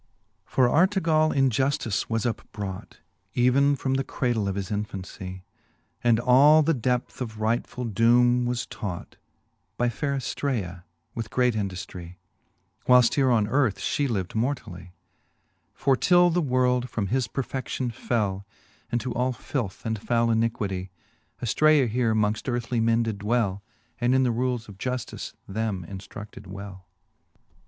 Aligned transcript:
V. 0.01 0.05
For 0.55 0.67
Canto 0.67 0.73
I. 0.73 0.85
the 0.85 0.91
Faerie 0.93 0.93
^iueene, 0.93 0.93
7 0.93 0.93
V. 0.95 1.03
For 1.05 1.29
Artegall 1.29 1.37
In 1.37 1.49
juftice 1.51 2.09
was 2.09 2.25
upbrought 2.25 2.97
Even 3.35 3.75
from 3.75 3.93
the 3.93 4.03
cradle 4.03 4.47
of 4.47 4.55
his 4.55 4.71
infancie, 4.71 5.43
And 6.03 6.19
all 6.19 6.63
the 6.63 6.73
depth 6.73 7.21
of 7.21 7.35
rightfuU 7.37 7.93
doome 7.93 8.47
was 8.47 8.65
taught 8.65 9.17
By 9.77 9.89
faire 9.89 10.15
AJlraaj 10.15 10.81
with 11.13 11.29
great 11.29 11.53
induftrie, 11.53 12.15
Whileft 12.87 13.13
here 13.13 13.29
on 13.29 13.47
earth 13.47 13.77
fhe 13.77 14.09
lived 14.09 14.31
mortallie. 14.33 14.89
For 15.71 15.95
till 15.95 16.31
the 16.31 16.41
world 16.41 16.89
from 16.89 17.09
his 17.09 17.27
perfedion 17.27 17.93
fell 17.93 18.47
Into 18.91 19.11
all 19.13 19.33
filth 19.33 19.85
and 19.85 19.99
foule 19.99 20.33
iniquitie, 20.33 20.89
Afircea 21.43 21.87
here 21.87 22.15
mongft 22.15 22.49
earthly 22.51 22.79
men 22.79 23.03
did 23.03 23.19
dwell, 23.19 23.61
And 23.99 24.15
in 24.15 24.23
the 24.23 24.31
rules 24.31 24.67
of 24.67 24.79
juftice 24.79 25.35
them 25.47 25.85
inftruded 25.87 26.47
well. 26.47 26.87